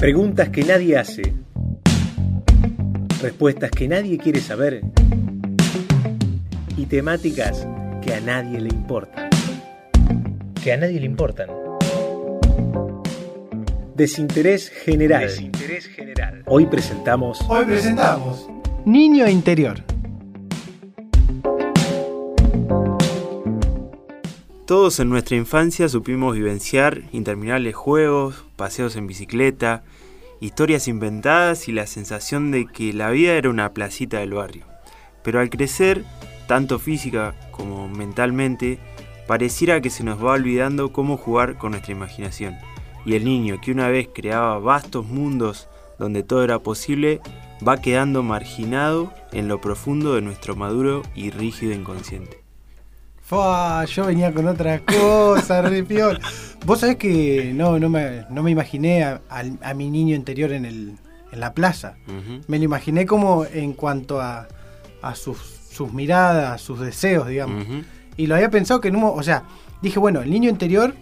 [0.00, 1.34] Preguntas que nadie hace.
[3.20, 4.80] Respuestas que nadie quiere saber.
[6.74, 7.68] Y temáticas
[8.00, 9.28] que a nadie le importan.
[10.64, 11.50] Que a nadie le importan.
[13.94, 15.20] Desinterés general.
[15.20, 16.44] Desinterés general.
[16.46, 18.48] Hoy presentamos Hoy presentamos
[18.86, 19.89] Niño Interior.
[24.70, 29.82] Todos en nuestra infancia supimos vivenciar interminables juegos, paseos en bicicleta,
[30.40, 34.66] historias inventadas y la sensación de que la vida era una placita del barrio.
[35.24, 36.04] Pero al crecer,
[36.46, 38.78] tanto física como mentalmente,
[39.26, 42.56] pareciera que se nos va olvidando cómo jugar con nuestra imaginación.
[43.04, 45.66] Y el niño que una vez creaba vastos mundos
[45.98, 47.20] donde todo era posible,
[47.66, 52.39] va quedando marginado en lo profundo de nuestro maduro y rígido inconsciente.
[53.30, 56.18] Fua, yo venía con otra cosa, re piola.
[56.66, 59.20] Vos sabés que no, no, me, no me imaginé a,
[59.76, 60.96] mi niño interior en, el,
[61.30, 61.94] en la plaza.
[62.48, 64.48] Me lo imaginé como en cuanto a,
[65.00, 65.38] a sus,
[65.70, 67.66] sus miradas, sus deseos, digamos.
[68.16, 69.44] Y lo había pensado que en un o sea,
[69.80, 70.96] dije, bueno, el niño interior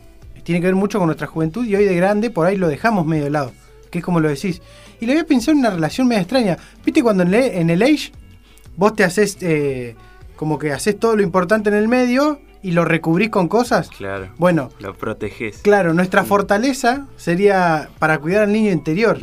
[0.45, 3.07] tiene que ver mucho con nuestra juventud y hoy de grande por ahí lo dejamos
[3.07, 3.53] medio de lado,
[3.91, 4.61] que es como lo decís.
[5.01, 6.59] Y lo había pensado en una relación medio extraña.
[6.85, 8.13] ¿Viste cuando en, el- en el Age
[8.77, 9.97] vos te haces eh,
[10.39, 13.91] como que haces todo lo importante en el medio y lo recubrís con cosas?
[13.91, 14.29] Claro.
[14.39, 15.59] Bueno, Lo proteges.
[15.59, 19.19] claro, nuestra fortaleza sería para cuidar al niño interior.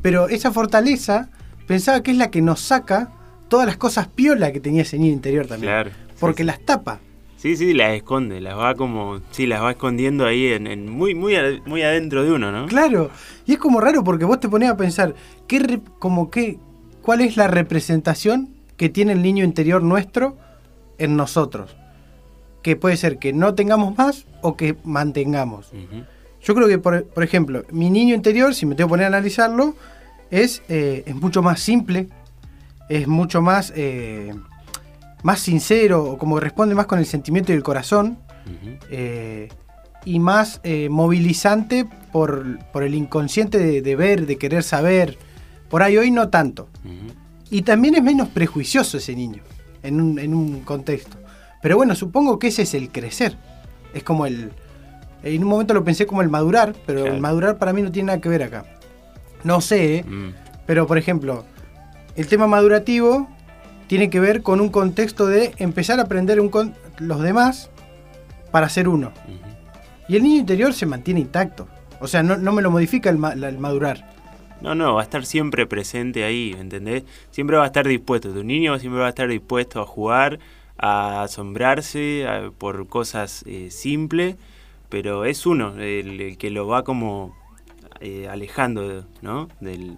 [0.00, 1.28] Pero esa fortaleza
[1.66, 3.10] pensaba que es la que nos saca
[3.48, 5.72] todas las cosas piola que tenía ese niño interior también.
[5.72, 5.90] Claro.
[6.20, 7.00] Porque sí, las tapa.
[7.36, 11.14] Sí, sí, las esconde, las va como, sí, las va escondiendo ahí en, en muy,
[11.14, 11.34] muy,
[11.66, 12.66] muy adentro de uno, ¿no?
[12.66, 13.10] Claro,
[13.44, 15.14] y es como raro porque vos te ponías a pensar,
[15.46, 16.58] ¿qué re- como qué,
[17.02, 20.36] ¿cuál es la representación que tiene el niño interior nuestro
[20.98, 21.76] en nosotros?
[22.62, 25.70] Que puede ser que no tengamos más o que mantengamos.
[26.42, 29.08] Yo creo que, por, por ejemplo, mi niño interior, si me tengo que poner a
[29.08, 29.74] analizarlo,
[30.30, 32.08] es, eh, es mucho más simple,
[32.88, 34.34] es mucho más, eh,
[35.22, 38.18] más sincero, o como responde más con el sentimiento y el corazón,
[38.90, 39.48] eh,
[40.04, 40.60] y más
[40.90, 45.16] movilizante por, por el inconsciente de, de ver, de querer saber.
[45.70, 46.68] Por ahí hoy no tanto.
[47.50, 49.42] Y también es menos prejuicioso ese niño,
[49.82, 51.16] en un, en un contexto.
[51.62, 53.36] Pero bueno, supongo que ese es el crecer.
[53.94, 54.50] Es como el...
[55.22, 57.14] En un momento lo pensé como el madurar, pero Claro.
[57.14, 58.64] el madurar para mí no tiene nada que ver acá.
[59.42, 60.04] No sé, ¿eh?
[60.04, 60.34] Mm.
[60.66, 61.44] pero por ejemplo,
[62.16, 63.28] el tema madurativo
[63.86, 67.70] tiene que ver con un contexto de empezar a aprender un con- los demás
[68.50, 69.12] para ser uno.
[70.08, 71.66] Y el niño interior se mantiene intacto.
[72.00, 74.10] O sea, no, no me lo modifica el, ma- la- el madurar.
[74.64, 77.04] No, no, va a estar siempre presente ahí, ¿entendés?
[77.30, 80.38] Siempre va a estar dispuesto, tu niño siempre va a estar dispuesto a jugar,
[80.78, 84.36] a asombrarse a- por cosas eh, simples,
[84.88, 87.36] pero es uno el, el que lo va como
[88.00, 89.48] eh, alejando, ¿no?
[89.60, 89.96] Del,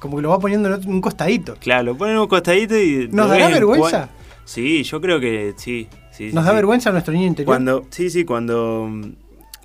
[0.00, 1.54] Como que lo va poniendo en un costadito.
[1.60, 3.08] claro, lo ponen en un costadito y...
[3.10, 4.10] ¿Nos dará vergüenza?
[4.44, 5.88] Sí, yo creo que sí.
[6.10, 6.54] sí ¿Nos sí, da sí.
[6.56, 7.46] vergüenza nuestro niño interior?
[7.46, 8.90] Cuando, sí, sí, cuando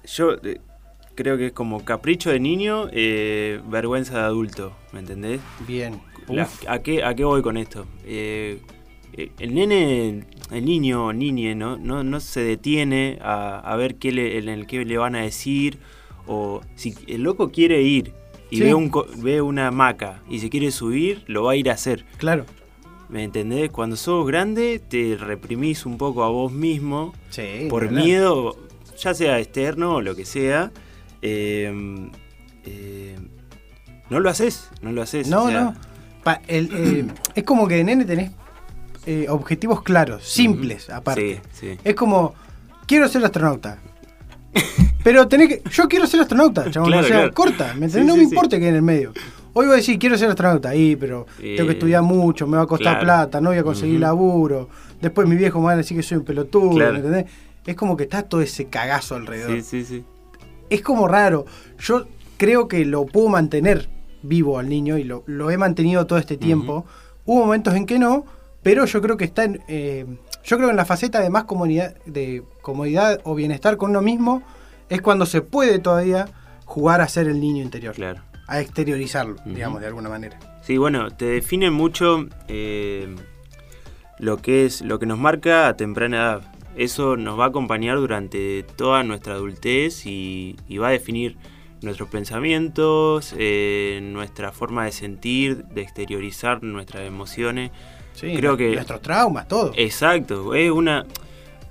[0.06, 0.61] yo eh,
[1.19, 5.41] creo que es como capricho de niño, eh, vergüenza de adulto, ¿me entendés?
[5.68, 6.00] Bien.
[6.30, 6.47] La-.
[6.68, 7.85] ¿a, qué, ¿A qué voy con esto?
[8.06, 8.59] Eh,
[9.13, 11.75] eh, el nene, el niño o niñe, ¿no?
[11.78, 15.24] No, no se detiene a, a ver qué le, en el qué le van a
[15.24, 15.78] decir.
[16.25, 18.13] O si el loco quiere ir
[18.52, 18.63] y Sí.
[18.63, 22.06] ve, un, ve una hamaca y se quiere subir, lo va a ir a hacer.
[22.18, 22.46] Claro.
[23.09, 23.72] ¿Me entendés?
[23.72, 27.66] Cuando sos grande, te reprimís un poco a vos mismo Sí.
[27.69, 28.56] por miedo,
[29.00, 30.72] ya sea externo o lo que sea.
[31.22, 32.09] Eh,
[32.66, 33.18] eh,
[34.09, 35.28] no lo haces, no lo haces.
[35.28, 35.75] No, o sea, no.
[36.24, 38.31] Pa- el, eh, es como que de nene tenés
[39.06, 41.41] eh, objetivos claros, simples, aparte.
[41.53, 41.79] Sí, sí.
[41.84, 42.34] Es como,
[42.85, 43.79] quiero ser astronauta.
[45.03, 45.62] Pero tenés que.
[45.69, 46.90] Yo quiero ser astronauta, chabón.
[46.90, 47.34] Claro, o sea, claro.
[47.34, 48.02] corta, ¿me entendés?
[48.02, 49.13] Sí, no me importa que en el medio.
[49.53, 52.63] Hoy voy a decir, quiero ser astronauta, ahí, pero tengo que estudiar mucho, me va
[52.63, 53.06] a costar claro.
[53.06, 54.69] plata, no voy a conseguir laburo.
[55.02, 56.78] Después mi viejo me va a decir que soy un pelotudo.
[57.66, 59.56] Es como que está todo ese cagazo alrededor.
[59.58, 60.03] Sí, sí, sí.
[60.69, 61.46] Es como raro.
[61.79, 62.08] Yo
[62.38, 63.90] creo que lo puedo mantener
[64.22, 66.85] vivo al niño y lo, lo he mantenido todo este tiempo.
[67.26, 68.26] Hubo momentos en que no,
[68.64, 69.61] pero yo creo que está en.
[69.67, 70.05] eh,
[70.44, 74.02] yo creo que en la faceta de más comodidad, de comodidad o bienestar con uno
[74.02, 74.41] mismo
[74.90, 76.28] es cuando se puede todavía
[76.66, 77.94] jugar a ser el niño interior.
[77.94, 78.22] Claro.
[78.47, 80.40] A exteriorizarlo, digamos, de alguna manera.
[80.64, 83.16] Sí, bueno, te define mucho eh,
[84.17, 86.41] lo que es, lo que nos marca a temprana edad.
[86.79, 91.35] Eso nos va a acompañar durante toda nuestra adultez y, y va a definir
[91.81, 97.72] nuestros pensamientos, eh, nuestra forma de sentir, de exteriorizar nuestras emociones.
[98.14, 99.72] Sí, Creo que- Nuestros traumas, todo.
[99.76, 101.05] Exacto, es una.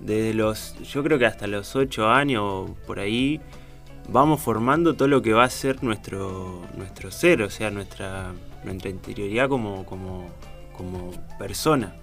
[0.01, 0.77] Desde los.
[0.93, 3.41] Yo creo que hasta los 8 años, por ahí,
[4.09, 8.33] vamos formando todo lo que va a ser nuestro, nuestro ser, o sea, nuestra,
[8.65, 10.29] nuestra interioridad como, como,
[10.77, 11.95] como persona.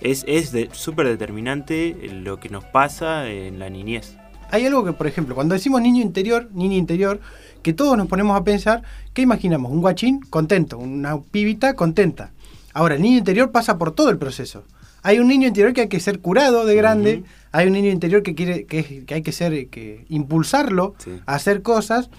[0.00, 4.16] Es, es súper determinante lo que nos pasa en la niñez.
[4.50, 7.20] Hay algo que, por ejemplo, cuando decimos niño interior, niña interior,
[7.62, 8.82] que todos nos ponemos a pensar,
[9.12, 9.70] ¿qué imaginamos?
[9.70, 12.32] Un guachín contento, una pibita contenta.
[12.72, 14.64] Ahora, el niño interior pasa por todo el proceso.
[15.02, 18.22] Hay un niño interior que hay que ser curado de grande, hay un niño interior
[18.22, 20.94] que quiere que, hay que ser que impulsarlo
[21.26, 22.10] a hacer cosas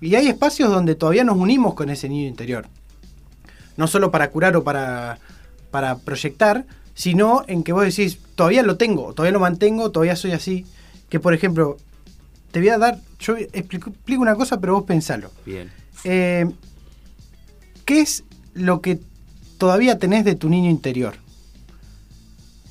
[0.00, 2.66] y hay espacios donde todavía nos unimos con ese niño interior.
[3.76, 5.18] No solo para curar o para
[5.70, 10.32] para proyectar, sino en que vos decís, todavía lo tengo, todavía lo mantengo, todavía soy
[10.32, 10.66] así,
[11.08, 11.76] que por ejemplo,
[12.50, 15.30] te voy a dar, yo explico, una cosa, pero vos pensalo.
[15.46, 15.70] Bien.
[16.04, 16.46] Eh,
[17.84, 19.00] ¿Qué es lo que
[19.58, 21.14] todavía tenés de tu niño interior?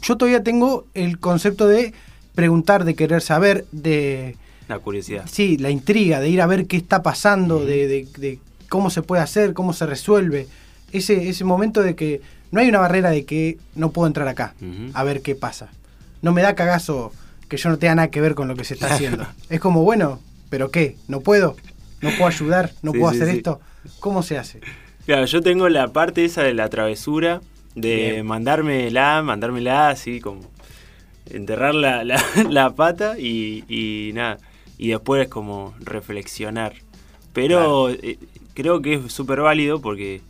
[0.02, 1.94] yo todavía tengo el concepto de
[2.36, 4.36] preguntar, de querer saber, de...
[4.68, 5.26] La curiosidad.
[5.30, 8.40] Sí, la intriga, de ir a ver qué está pasando, de,
[8.70, 10.48] cómo se puede hacer, cómo se resuelve.
[10.92, 14.54] Ese, ese momento de que no hay una barrera de que no puedo entrar acá
[14.94, 15.70] a ver qué pasa.
[16.22, 17.14] No me da cagazo
[17.48, 19.26] que yo no tenga nada que ver con lo que se está haciendo.
[19.50, 20.20] es como, bueno,
[20.50, 20.98] ¿pero qué?
[21.08, 21.56] ¿No puedo?
[22.02, 22.72] ¿No puedo ayudar?
[22.82, 23.60] ¿No puedo hacer esto?
[24.00, 24.62] ¿Cómo se hace?
[25.06, 27.42] Claro, yo tengo la parte esa de la travesura
[27.76, 30.42] de mandármela, mandármela así como
[31.30, 34.38] enterrar la, la, pata y, nada.
[34.78, 36.74] Y después como reflexionar.
[37.34, 38.18] Pero eh,
[38.54, 40.22] creo que es súper válido porque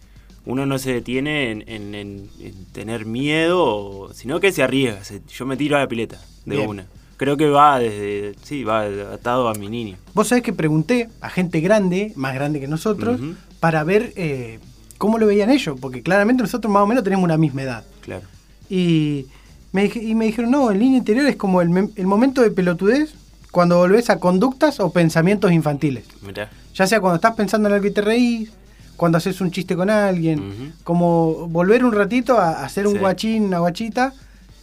[0.50, 2.28] uno no se detiene en,
[2.72, 5.02] tener miedo, sino que se arriesga.
[5.28, 6.88] yo me tiro a la pileta de una.
[7.18, 9.98] Creo que va desde, sí, va atado a mi niño.
[10.16, 13.20] Vos sabés que pregunté a gente grande, más grande que nosotros,
[13.60, 14.58] para ver eh,
[14.98, 17.84] cómo lo veían ellos, porque claramente nosotros más o menos tenemos una misma edad.
[18.02, 18.26] Claro.
[18.72, 19.28] Y
[19.72, 23.14] me, y me dijeron, no, el línea interior es como el, momento de pelotudez
[23.52, 26.06] cuando volvés a conductas o pensamientos infantiles.
[26.24, 26.50] Mirá.
[26.74, 28.52] Ya sea cuando estás pensando en algo y te reís,
[29.00, 33.60] cuando haces un chiste con alguien, como volver un ratito a, hacer un guachín, una
[33.60, 34.14] guachita,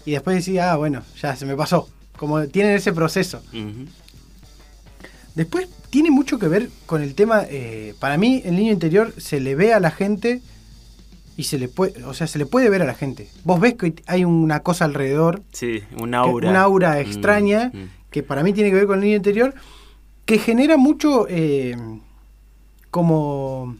[0.04, 1.88] y después decir, ah, bueno, ya se me pasó.
[2.18, 3.42] Como tienen ese proceso.
[5.34, 9.40] Después tiene mucho que ver con el tema, eh, para mí el niño interior se
[9.40, 10.42] le ve a la gente
[11.38, 13.28] y se le puede, o sea, se le puede ver a la gente.
[13.42, 15.42] Vos ves que hay una cosa alrededor.
[15.52, 16.50] Sí, un aura.
[16.50, 18.10] Un aura mm, extraña mm.
[18.10, 19.54] que para mí tiene que ver con el niño interior,
[20.26, 21.74] que genera mucho eh,
[22.90, 23.76] como...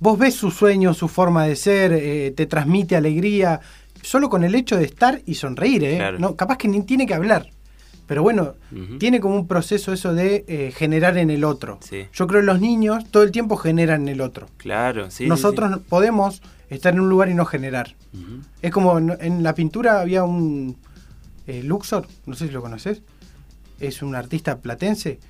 [0.00, 3.60] Vos ves su sueño, su forma de ser, eh, te transmite alegría,
[4.02, 6.12] solo con el hecho de estar y sonreír, ¿eh?
[6.18, 7.50] No, capaz que ni tiene que hablar.
[8.08, 8.54] Pero bueno,
[8.98, 11.78] tiene como un proceso eso de eh, generar en el otro.
[12.14, 14.48] Yo creo que los niños todo el tiempo generan en el otro.
[14.56, 15.26] Claro, sí.
[15.26, 16.40] Nosotros podemos
[16.70, 17.96] estar en un lugar y no generar.
[18.62, 20.78] Es como en, la pintura había un
[21.46, 23.02] eh, Luxor, no sé si lo conoces,
[23.78, 25.20] es un artista platense.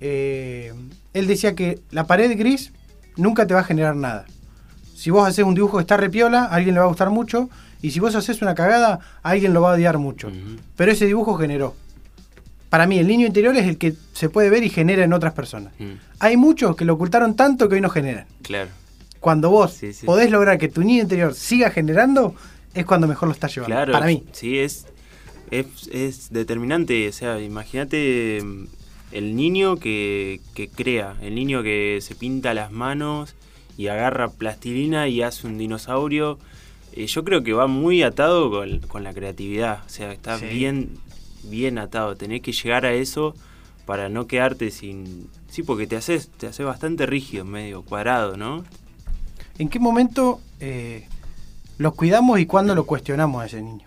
[0.00, 0.74] Eh,
[1.12, 2.72] él decía que la pared gris
[3.16, 4.26] nunca te va a generar nada.
[4.94, 7.50] Si vos haces un dibujo que está repiola, a alguien le va a gustar mucho.
[7.82, 10.30] Y si vos haces una cagada, a alguien lo va a odiar mucho.
[10.76, 11.74] Pero ese dibujo generó
[12.74, 15.32] para mí el niño interior es el que se puede ver y genera en otras
[15.32, 15.72] personas.
[15.78, 15.92] Mm.
[16.18, 18.26] Hay muchos que lo ocultaron tanto que hoy no generan.
[18.42, 18.68] Claro.
[19.20, 22.34] Cuando vos podés lograr que tu niño interior siga generando,
[22.74, 23.76] es cuando mejor lo estás llevando.
[23.76, 24.24] Claro, para mí.
[24.32, 24.86] Sí, es,
[25.52, 27.08] es, determinante.
[27.08, 28.42] O sea, imagínate
[29.14, 30.40] el niño que,
[30.74, 33.34] crea, el niño que se pinta las manos
[33.76, 36.38] y agarra plastilina y hace un dinosaurio.
[36.92, 38.50] Eh, yo creo que va muy atado
[38.88, 39.82] con, la creatividad.
[39.86, 40.98] O sea, está bien
[41.44, 43.34] bien atado, tenés que llegar a eso
[43.86, 45.28] para no quedarte sin...
[45.48, 48.64] Sí, porque te haces, te hace bastante rígido, medio cuadrado, ¿no?
[49.58, 51.06] ¿En qué momento eh,
[51.78, 53.86] los cuidamos y cuándo lo cuestionamos a ese niño?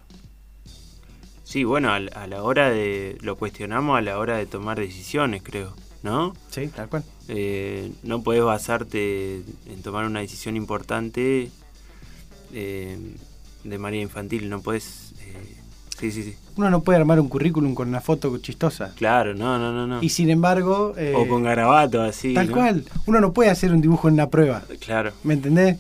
[1.48, 3.18] Sí, bueno, a, la hora de...
[3.22, 5.74] Lo cuestionamos a la hora de tomar decisiones, creo,
[6.04, 6.34] ¿no?
[6.50, 7.06] Sí, tal cual.
[7.30, 11.50] Eh, no podés basarte en tomar una decisión importante
[12.52, 12.98] eh,
[13.64, 15.14] de manera infantil, no podés
[15.98, 16.36] Sí, sí, sí.
[16.58, 18.94] Uno no puede armar un currículum con una foto chistosa.
[18.96, 19.88] Claro, no, no, no.
[19.88, 20.04] no.
[20.04, 20.94] Y sin embargo...
[20.98, 22.34] Eh, o con garabato, así.
[22.34, 22.84] Tal cual.
[23.06, 24.64] Uno no puede hacer un dibujo en una prueba.
[24.82, 25.14] Claro.
[25.24, 25.78] ¿Me entendés?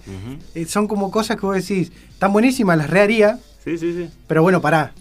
[0.55, 3.37] Eh, son como cosas que vos decís, tan buenísimas, las reharía.
[3.63, 4.09] Sí, sí, sí.
[4.27, 4.93] Pero bueno, pará.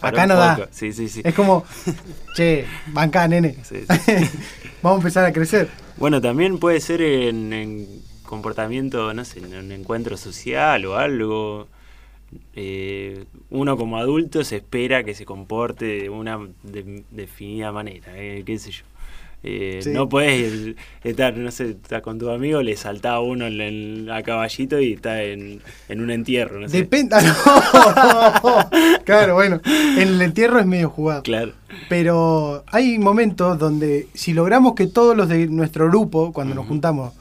[0.00, 0.68] Acá no da.
[0.70, 1.20] Sí, sí, sí.
[1.24, 1.64] Es como,
[2.34, 3.56] che, banca, nene.
[3.62, 3.84] Sí,
[4.82, 5.68] Vamos a empezar a crecer.
[5.96, 11.68] Bueno, también puede ser en, en comportamiento, no sé, en un encuentro social o algo
[12.54, 18.58] eh, uno como adulto se espera que se comporte de una definida manera, eh, qué
[18.58, 18.84] sé yo.
[19.42, 19.90] Eh, Sí.
[19.90, 24.22] No puedes estar, no sé, estás con tu amigo, le saltaba uno en el- a
[24.22, 26.76] caballito y está en, en un entierro, no sé.
[26.78, 27.16] Depende.
[27.72, 29.04] Ah, no.
[29.04, 31.22] Claro, bueno, en el entierro es medio jugado.
[31.22, 31.52] Claro.
[31.88, 37.14] Pero hay momentos donde si logramos que todos los de nuestro grupo, cuando nos juntamos,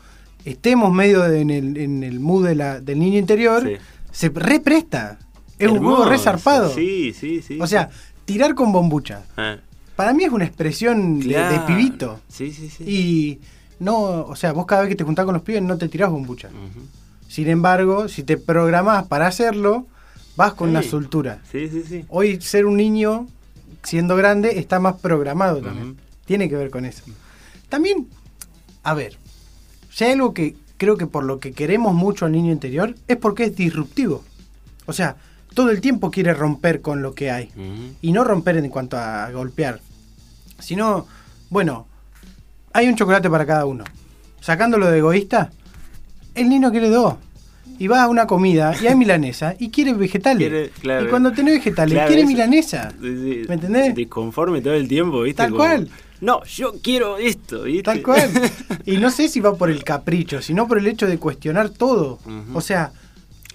[0.46, 3.76] estemos medio de- en, el, en el mood de la- del niño interior, Sí.
[4.12, 5.20] se represta.
[5.58, 6.24] Es un juego re Hermoso.
[6.24, 6.70] zarpado.
[6.74, 7.58] Sí, sí, sí.
[7.62, 7.90] O sea,
[8.26, 9.24] tirar con bombucha.
[9.38, 9.58] Ah,
[10.00, 12.22] Para mí es una expresión de- pibito.
[12.29, 12.84] Sí, sí, sí.
[12.88, 13.39] Y
[13.84, 16.10] no, o sea, vos cada vez que te juntás con los pibes no te tirás
[16.10, 16.48] bombucha.
[17.27, 19.88] Sin embargo, si te programás para hacerlo,
[20.38, 20.72] vas con Sí.
[20.72, 21.41] una soltura.
[21.51, 22.06] Sí, sí, sí.
[22.08, 23.27] Hoy ser un niño,
[23.84, 25.98] siendo grande, está más programado también.
[26.24, 27.03] Tiene que ver con eso.
[27.68, 28.08] También,
[28.84, 29.18] a ver,
[29.91, 33.18] si hay algo que creo que por lo que queremos mucho al niño interior, es
[33.18, 34.24] porque es disruptivo.
[34.86, 35.18] O sea,
[35.53, 37.50] todo el tiempo quiere romper con lo que hay.
[38.01, 39.82] Y no romper en cuanto a golpear.
[40.60, 41.08] Sino,
[41.50, 41.88] bueno,
[42.74, 43.84] hay un chocolate para cada uno.
[44.42, 45.51] Sacándolo de egoísta,
[46.36, 47.16] el niño quiere dos.
[47.78, 50.50] Y va a una comida y hay milanesa y quiere vegetales.
[50.50, 51.06] Quiere- claro.
[51.06, 52.92] y cuando tenés vegetales, Claro, quiere eso- milanesa.
[53.01, 53.42] Sí, sí.
[53.48, 53.96] ¿Me entendés?
[53.96, 55.44] Disconforme todo el tiempo, ¿viste?
[55.44, 55.89] Tal cual.
[56.20, 57.84] No, yo quiero esto, ¿viste?
[57.84, 58.30] Tal cual.
[58.86, 62.20] Y no sé si va por el capricho, sino por el hecho de cuestionar todo.
[62.54, 62.92] O sea,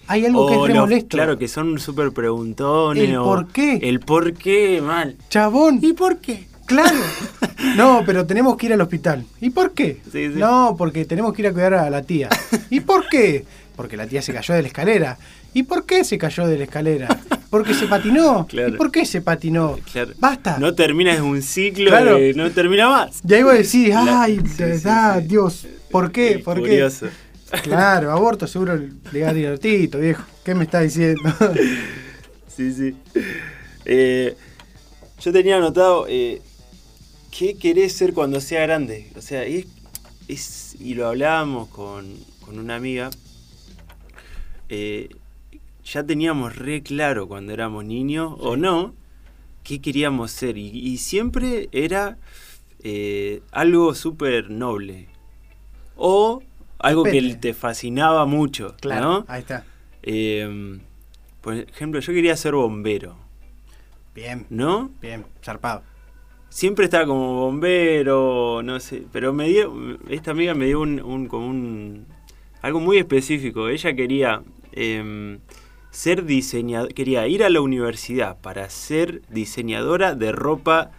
[0.06, 1.16] hay algo que es re los- molesto.
[1.18, 3.04] Claro, que son súper preguntones.
[3.06, 3.78] El o- por qué.
[3.82, 5.16] El por qué, mal.
[5.28, 5.80] Chabón.
[5.82, 6.46] ¿Y por qué?
[6.66, 6.96] Claro.
[7.76, 9.24] No, pero tenemos que ir al hospital.
[9.40, 10.00] ¿Y por qué?
[10.04, 10.32] Sí, sí.
[10.36, 12.28] No, porque tenemos que ir a cuidar a la tía.
[12.70, 13.44] ¿Y por qué?
[13.74, 15.18] Porque la tía se cayó de la escalera.
[15.54, 17.08] ¿Y por qué se cayó de la escalera?
[17.50, 18.46] Porque se patinó.
[18.46, 18.68] Claro.
[18.68, 19.78] ¿Y por qué se patinó?
[19.92, 20.12] Claro.
[20.18, 20.58] Basta.
[20.58, 22.16] No terminas un ciclo Claro.
[22.16, 23.20] de no termina más.
[23.26, 24.88] Y ahí vos decís, La- ay, de sí.
[25.26, 26.40] Dios, ¿por qué?
[26.44, 27.06] ¿Por curioso.
[27.50, 27.60] qué?
[27.62, 28.78] Claro, aborto seguro
[29.10, 30.22] le da divertido, viejo.
[30.44, 31.22] ¿Qué me está diciendo?
[32.54, 32.94] Sí, sí.
[33.84, 34.36] Eh,
[35.20, 36.40] yo tenía anotado, eh,
[37.36, 39.10] ¿qué querés ser cuando sea grande?
[39.16, 39.66] O sea, es,
[40.28, 42.06] es- y lo hablábamos con,
[42.44, 43.10] con una amiga,
[44.68, 45.08] eh,
[45.84, 48.94] ya teníamos re claro cuando éramos niños, o no,
[49.62, 50.56] qué queríamos ser.
[50.58, 52.18] Y, y siempre era
[52.82, 55.08] eh, algo súper noble.
[55.96, 56.42] O
[56.78, 59.24] algo que te fascinaba mucho, ¿no?
[59.28, 59.64] ahí está.
[60.02, 60.78] Eh,
[61.40, 63.16] por ejemplo, yo quería ser bombero,
[64.14, 64.90] Bien, ¿no?
[65.00, 65.82] bien, zarpado.
[66.54, 71.26] Siempre estaba como bombero, no sé, pero me dio, esta amiga me dio un, un-
[71.26, 72.06] como un,
[72.62, 73.68] algo muy específico.
[73.68, 75.40] Ella quería em,
[75.90, 80.92] ser diseñadora, quería ir a la universidad para ser diseñadora de ropa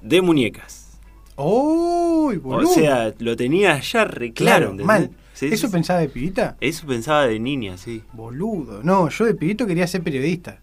[0.00, 0.96] de muñecas.
[1.36, 2.68] ¡Uy, O boludo!
[2.72, 4.86] sea, lo tenía ya re claro, claro, ¿entendés?
[4.86, 5.10] mal.
[5.32, 5.72] Sí, ¿Eso sí.
[5.72, 6.56] pensaba de pibita?
[6.60, 8.04] Eso pensaba de niña, sí.
[8.12, 8.84] Boludo.
[8.84, 10.60] No, yo de pibito quería ser periodista.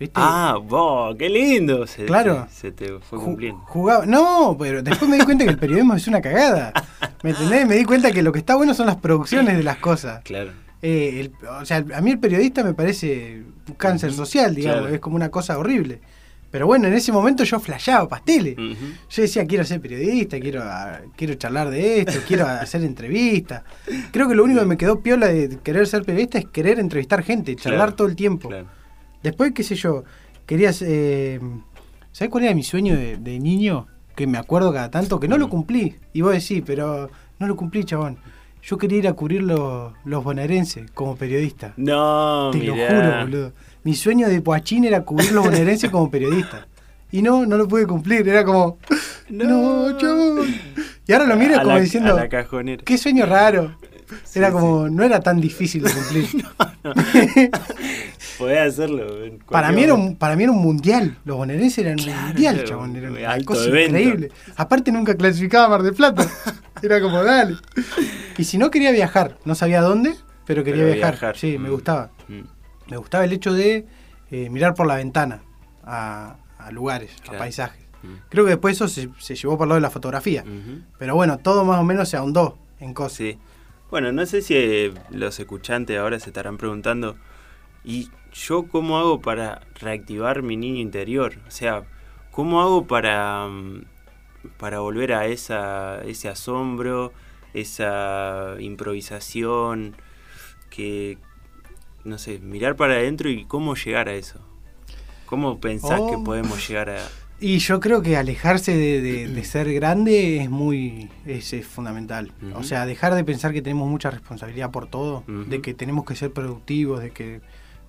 [0.00, 0.14] ¿Viste?
[0.16, 1.86] Ah, vos, qué lindo.
[1.86, 2.46] Se, Claro.
[2.50, 3.60] se te fue cumpliendo.
[3.66, 4.06] Jugaba.
[4.06, 6.72] No, pero después me di cuenta que el periodismo es una cagada.
[7.22, 7.66] ¿Me entendés?
[7.68, 10.22] Me di cuenta que lo que está bueno son las producciones de las cosas.
[10.24, 10.52] Claro.
[10.82, 14.94] Eh, el- o sea, a mí el periodista me parece un cáncer social, digamos, Claro.
[14.94, 16.00] es como una cosa horrible.
[16.50, 18.56] Pero bueno, en ese momento yo flasheaba pasteles.
[18.56, 23.62] Yo decía, quiero ser periodista, quiero, ah, quiero charlar de esto, quiero hacer entrevistas.
[24.10, 27.22] Creo que lo único que me quedó piola de querer ser periodista es querer entrevistar
[27.22, 28.48] gente, charlar Claro, todo el tiempo.
[28.48, 28.66] Claro.
[29.22, 30.04] Después, qué sé yo,
[30.46, 30.82] querías...
[30.82, 31.40] Eh,
[32.12, 33.86] ¿Sabes cuál era mi sueño de, de niño?
[34.16, 35.94] Que me acuerdo cada tanto, que no lo cumplí.
[36.12, 37.08] Y vos decís, pero
[37.38, 38.18] no lo cumplí, chabón.
[38.62, 41.72] Yo quería ir a cubrir los, los bonaerenses como periodista.
[41.76, 43.52] No, Te lo juro, boludo.
[43.84, 46.66] Mi sueño de Poachín era cubrir los bonaerenses como periodista.
[47.12, 48.28] Y no, no lo pude cumplir.
[48.28, 48.76] Era como,
[49.30, 50.54] no, chabón.
[51.06, 52.82] Y ahora lo miro como la- diciendo, a la cajonera.
[52.84, 53.76] qué sueño raro.
[54.24, 56.26] Sí, Era como, no era tan difícil de cumplir.
[58.38, 59.24] Podés hacerlo.
[59.24, 61.18] en Para mí, era un, para mí era un mundial.
[61.24, 62.96] Los bonaerenses eran un mundial, claro, chabón.
[62.96, 63.98] Era un una alto cosa evento.
[63.98, 64.32] increíble.
[64.56, 66.26] Aparte, nunca clasificaba a Mar del Plata.
[66.82, 67.56] Era como, dale.
[68.38, 69.36] Y si no, quería viajar.
[69.44, 70.14] No sabía dónde,
[70.46, 71.12] pero quería Pero viajar.
[71.14, 71.36] viajar.
[71.36, 71.72] Sí, me Mm.
[71.72, 72.10] gustaba.
[72.28, 72.40] Mm,
[72.90, 73.86] Me gustaba el hecho de
[74.30, 75.42] eh, mirar por la ventana
[75.84, 77.84] a, a lugares, a paisajes.
[78.02, 80.44] mm, Creo que después eso se, se llevó por el lado de la fotografía.
[80.98, 83.18] Pero bueno, todo más o menos se ahondó en cosas.
[83.18, 83.38] Sí.
[83.90, 87.16] Bueno, no sé si eh, los escuchantes ahora se estarán preguntando,
[87.84, 91.34] ¿y yo cómo hago para reactivar mi niño interior?
[91.48, 91.82] O sea,
[92.30, 93.82] ¿cómo hago para, mm,
[94.58, 97.12] para volver a esa, ese asombro,
[97.52, 99.96] esa improvisación,
[100.70, 101.18] que,
[102.04, 104.38] no sé, mirar para adentro y cómo llegar a eso?
[105.26, 106.24] ¿Cómo pensás que Oh.
[106.24, 107.08] podemos llegar a...?
[107.40, 112.32] Y yo creo que alejarse de, de- de ser grande es muy es, es fundamental.
[112.54, 116.14] O sea, dejar de pensar que tenemos mucha responsabilidad por todo, de que tenemos que
[116.16, 117.40] ser productivos, de que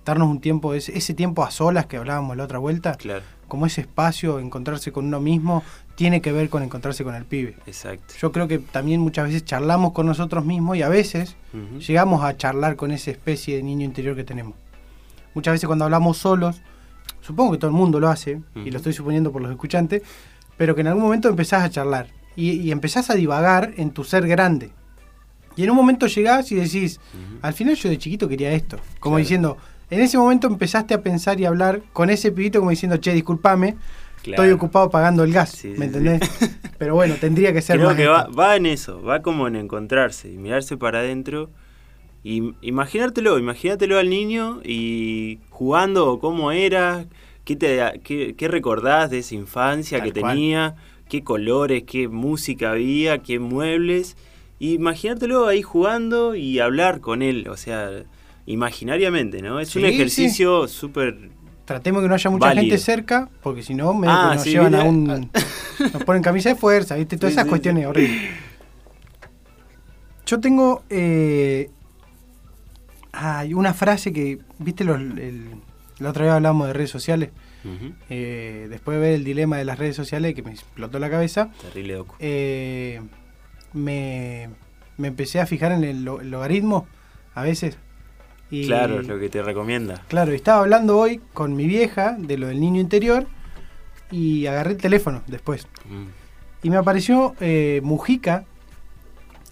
[0.04, 3.22] darnos un tiempo, ese, ese tiempo a solas que hablábamos la otra vuelta, Claro.
[3.46, 5.62] como ese espacio, encontrarse con uno mismo,
[5.94, 7.54] tiene que ver con encontrarse con el pibe.
[7.66, 8.14] Exacto.
[8.20, 11.36] Yo creo que también muchas veces charlamos con nosotros mismos y a veces
[11.86, 14.54] llegamos a charlar con esa especie de niño interior que tenemos.
[15.34, 16.60] Muchas veces cuando hablamos solos,
[17.20, 20.02] supongo que todo el mundo lo hace, y lo estoy suponiendo por los escuchantes,
[20.56, 24.04] pero que en algún momento empezás a charlar y, y empezás a divagar en tu
[24.04, 24.70] ser grande.
[25.56, 26.98] Y en un momento llegás y decís,
[27.42, 28.78] al final yo de chiquito quería esto.
[29.00, 29.18] Como Claro.
[29.22, 29.56] diciendo,
[29.90, 33.76] en ese momento empezaste a pensar y hablar con ese pibito como diciendo, che, discúlpame,
[34.22, 34.42] Claro.
[34.44, 36.20] estoy ocupado pagando el gas, Sí, ¿me sí, entendés?
[36.78, 39.56] Pero bueno, tendría que ser Creo más que va, va en eso, va como en
[39.56, 41.50] encontrarse y mirarse para adentro.
[42.24, 47.06] Y imaginártelo, imagínatelo al niño y jugando cómo era,
[47.44, 50.34] qué, te, qué, qué recordás de esa infancia Tal que cual.
[50.34, 50.74] tenía,
[51.08, 54.16] qué colores, qué música había, qué muebles.
[54.60, 57.90] Y imaginártelo ahí jugando y hablar con él, o sea,
[58.46, 59.58] imaginariamente, ¿no?
[59.58, 61.30] Es un ejercicio súper...
[61.64, 62.62] Tratemos que no haya mucha Válido.
[62.62, 64.82] gente cerca, porque si no, medio Ah, que nos sí, llevan mira.
[64.82, 65.30] a un.
[65.92, 67.16] Nos ponen camisa de fuerza, ¿viste?
[67.16, 68.20] Todas Sí, esas sí, cuestiones horribles.
[70.26, 70.82] Yo tengo.
[70.90, 71.70] Eh,
[73.12, 74.38] hay una frase que.
[74.58, 74.84] ¿Viste?
[74.84, 75.50] Los, el-
[75.98, 77.30] la otra vez hablamos de redes sociales.
[78.10, 81.50] Eh, después de ver el dilema de las redes sociales, que me explotó la cabeza.
[81.60, 82.14] Terrible docu.
[82.18, 83.00] eh,
[83.72, 84.48] me,
[84.96, 86.86] me empecé a fijar en el, lo- el logaritmo
[87.34, 87.78] a veces.
[88.50, 90.02] Y, Claro, es lo que te recomienda.
[90.08, 93.26] Claro, estaba hablando hoy con mi vieja de lo del niño interior
[94.10, 95.66] y agarré el teléfono después.
[95.88, 96.06] Mm.
[96.64, 98.44] Y me apareció eh, Mujica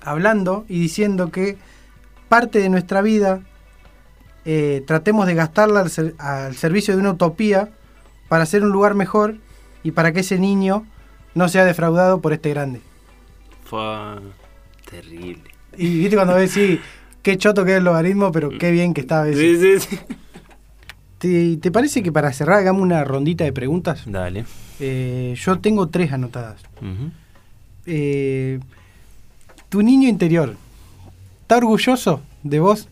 [0.02, 1.56] hablando y diciendo que
[2.28, 3.40] parte de nuestra vida
[4.44, 7.70] eh, tratemos de gastarla al, ser- al servicio de una utopía
[8.28, 9.36] para hacer un lugar mejor
[9.82, 10.86] y para que ese niño
[11.34, 12.80] no sea defraudado por este grande.
[13.64, 13.80] Fue
[14.90, 15.42] terrible.
[15.76, 16.80] Y viste cuando ves, sí,
[17.22, 19.60] qué choto que es el logaritmo, pero qué bien que está a veces.
[19.60, 20.14] Sí, sí, sí.
[21.18, 24.02] ¿Te, te parece que para cerrar hagamos una rondita de preguntas?
[24.06, 24.44] Dale.
[24.80, 26.62] Eh, yo tengo tres anotadas.
[27.86, 28.58] Eh,
[29.68, 30.56] tu niño interior,
[31.42, 32.88] ¿está orgulloso de vos?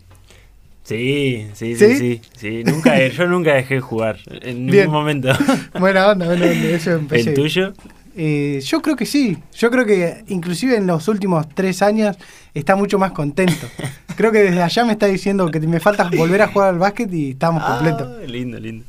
[0.89, 2.23] Sí, sí, ¿Sí?
[2.35, 2.65] sí.
[2.65, 4.91] Nunca, yo nunca dejé de jugar en ningún Bien.
[4.91, 5.29] momento.
[5.79, 7.29] Buena onda, buena onda, eso empecé.
[7.29, 7.75] ¿El tuyo?
[8.17, 9.37] Eh, yo creo que sí.
[9.55, 12.17] Yo creo que inclusive en los últimos tres años
[12.55, 13.69] está mucho más contento.
[14.17, 17.13] Creo que desde allá me está diciendo que me falta volver a jugar al básquet
[17.13, 18.09] y estamos completos.
[18.09, 18.87] Ah, lindo, lindo.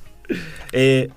[0.71, 1.09] Eh,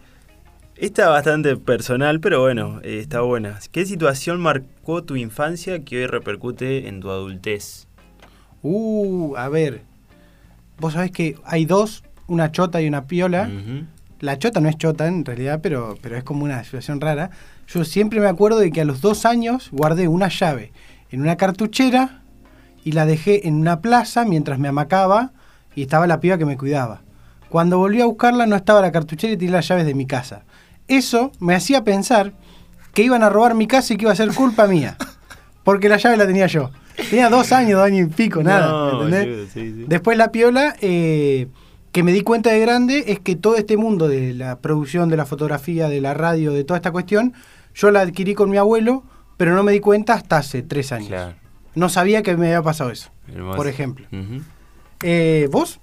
[0.75, 3.61] esta bastante personal, pero bueno, eh, está buena.
[3.71, 7.87] ¿Qué situación marcó tu infancia que hoy repercute en tu adultez?
[8.65, 9.92] Uh, a ver.
[10.83, 13.49] Vos sabés que hay dos, una chota y una piola.
[14.19, 17.31] La chota no es chota en realidad, pero, pero es como una situación rara.
[17.69, 20.73] Yo siempre me acuerdo de que a los dos años guardé una llave
[21.13, 22.23] en una cartuchera
[22.83, 25.31] y la dejé en una plaza mientras me amacaba
[25.77, 27.03] y estaba la piba que me cuidaba.
[27.49, 30.43] Cuando volví a buscarla no estaba la cartuchera y tiré las llaves de mi casa.
[30.89, 32.33] Eso me hacía pensar
[32.93, 34.97] que iban a robar mi casa y que iba a ser culpa mía.
[35.63, 36.73] Porque la llave la tenía yo.
[37.11, 38.69] Tenía dos años, dos años y pico, nada.
[38.93, 39.51] No, ¿entendés?
[39.53, 39.85] sí, sí.
[39.87, 41.49] Después la piola, eh,
[41.93, 45.17] que me di cuenta de grande, es que todo este mundo de la producción, de
[45.17, 47.35] la fotografía, de la radio, de toda esta cuestión,
[47.75, 49.05] yo la adquirí con mi abuelo,
[49.37, 51.09] pero no me di cuenta hasta hace tres años.
[51.09, 51.35] Claro.
[51.75, 53.57] No sabía que me había pasado eso, hermoso.
[53.57, 54.07] por ejemplo.
[55.03, 55.81] Eh, ¿Vos?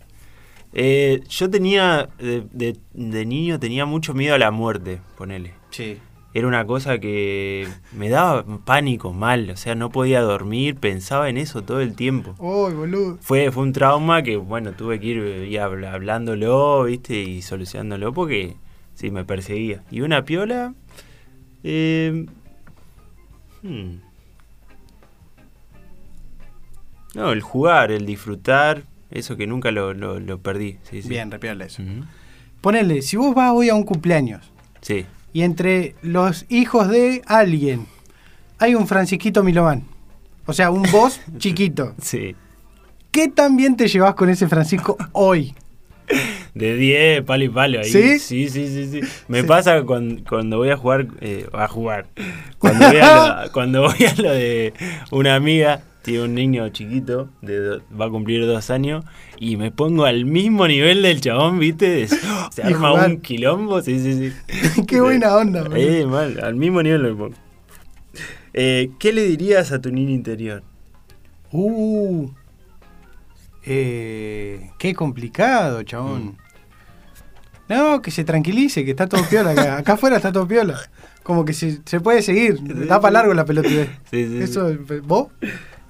[0.74, 5.54] Eh, yo tenía, de, de- de niño tenía mucho miedo a la muerte, ponele.
[5.72, 5.98] Sí.
[6.34, 11.38] Era una cosa que me daba pánico mal, o sea, no podía dormir, pensaba en
[11.38, 12.36] eso todo el tiempo.
[12.38, 13.18] Uy, boludo.
[13.20, 17.42] Fue, fue un trauma que, bueno, tuve que ir, eh, ir habl- hablándolo, viste, y
[17.42, 18.56] solucionándolo porque
[18.94, 19.84] sí, me perseguía.
[19.90, 20.76] Y una piola...
[21.64, 22.26] eh,
[23.64, 23.96] hmm.
[27.16, 30.78] No, el jugar, el disfrutar, eso que nunca lo, lo- lo perdí.
[30.84, 31.10] Sí, sí.
[31.10, 31.82] Bien, repiola eso.
[32.62, 35.06] Ponele, si vos vas hoy a un cumpleaños Sí.
[35.34, 37.86] Y entre los hijos de alguien
[38.58, 39.84] hay un Francisquito Milován,
[40.46, 42.36] o sea, un vos chiquito, Sí.
[43.12, 45.54] ¿qué tan bien te llevas con ese Francisco hoy?
[46.56, 47.86] De 10, palo y palo ahí.
[47.90, 48.18] ¿Sí?
[48.20, 49.08] Sí, sí, sí, sí.
[49.28, 49.48] Me Sí.
[49.48, 52.08] pasa cuando, cuando voy a jugar, eh, a jugar.
[52.58, 54.74] Cuando voy a, lo, cuando voy a lo de
[55.12, 59.04] una amiga, tiene un niño chiquito, de va a cumplir dos años,
[59.40, 62.08] y me pongo al mismo nivel del chabón, ¿viste?
[62.52, 64.86] Se arma un quilombo, sí, sí, sí.
[64.88, 65.78] Qué buena onda, boludo.
[65.78, 67.36] Eh, mal, al mismo nivel lo pongo.
[68.54, 70.64] Eh, ¿Qué le dirías a tu niño interior?
[71.52, 72.30] Uh.
[73.66, 76.26] Eh, qué complicado, chabón.
[76.26, 76.38] Mm.
[77.70, 79.78] No, que se tranquilice, que está todo piola acá.
[79.78, 80.80] Acá afuera está todo piola.
[81.22, 82.60] Como que se, se puede seguir.
[82.88, 83.90] Da para largo la pelotudez.
[84.10, 84.42] Sí, sí.
[84.42, 85.28] Eso, ¿Vos?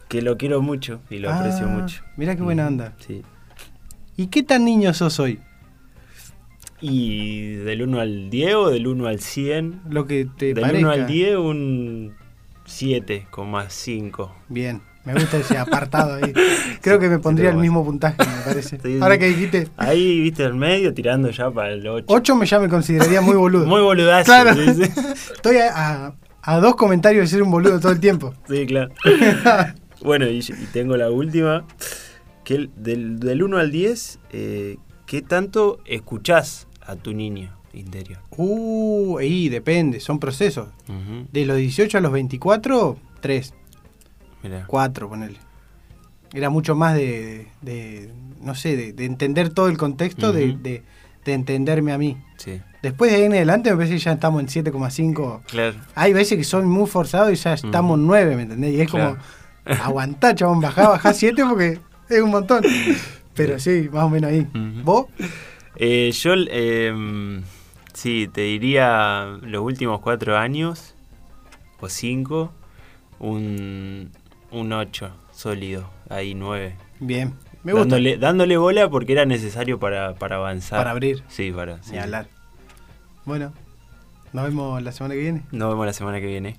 [0.09, 2.03] Que lo quiero mucho y lo aprecio Ah, mucho.
[2.17, 2.93] mirá qué buena onda.
[3.05, 3.21] Sí.
[4.17, 5.39] ¿Y qué tan niño sos hoy?
[6.81, 9.81] Y del 1 al 10 o del 1 al 100.
[9.89, 10.79] Lo que te del parezca.
[10.79, 12.15] 1 al 10 un
[12.67, 14.31] 7,5.
[14.47, 16.33] Bien, me gusta ese apartado ahí.
[16.81, 18.79] Creo que me pondría el mismo puntaje, me parece.
[18.81, 19.19] Sí, Ahora sí.
[19.19, 22.05] que dijiste Ahí, viste, al medio tirando ya para el 8.
[22.07, 23.65] 8 me ya me consideraría muy boludo.
[23.67, 24.25] Muy boludazo.
[24.25, 24.53] Claro.
[24.55, 24.91] Sí, sí.
[25.35, 28.33] Estoy a, a- a dos comentarios de ser un boludo todo el tiempo.
[28.47, 28.91] Sí, claro.
[30.01, 31.65] Bueno, y, y tengo la última.
[32.43, 38.19] Que el- del, del 1 al 10, eh, ¿qué tanto escuchás a tu niño interior?
[38.37, 40.69] Uh, y depende, son procesos.
[41.31, 43.53] De los 18 a los 24, 3,
[44.41, 44.65] mirá.
[44.65, 45.37] 4, ponele.
[46.33, 50.83] Era mucho más de, de- no sé, de, de entender todo el contexto, de, de-
[51.25, 52.17] de entenderme a mí.
[52.37, 55.41] Sí, Después de ahí en adelante me parece que ya estamos en 7,5.
[55.45, 55.75] claro.
[55.95, 58.73] Hay veces que son muy forzados y ya estamos en 9, ¿me entendés?
[58.73, 59.09] Y es Claro.
[59.17, 59.23] como,
[59.83, 62.63] aguantá, chabón, bajá, bajá 7 porque es un montón.
[63.35, 64.47] Pero sí, más o menos ahí.
[64.83, 65.07] ¿Vos?
[65.75, 67.41] Eh, yo, eh,
[67.93, 70.95] sí, te diría los últimos cuatro años,
[71.79, 72.51] o cinco,
[73.19, 74.11] un,
[74.51, 76.75] un 8 sólido, ahí 9.
[76.99, 77.85] Bien, me gusta.
[77.85, 80.79] Dándole, dándole bola porque era necesario para, para avanzar.
[80.79, 81.23] Para abrir.
[81.29, 81.81] Sí, para.
[81.83, 81.91] sí.
[81.93, 82.27] Ni hablar.
[83.25, 83.53] Bueno,
[84.33, 85.43] nos vemos la semana que viene.
[85.51, 86.57] Nos vemos la semana que viene.